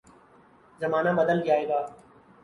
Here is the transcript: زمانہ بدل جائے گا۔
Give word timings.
زمانہ 0.79 1.09
بدل 1.17 1.41
جائے 1.45 1.67
گا۔ 1.69 1.79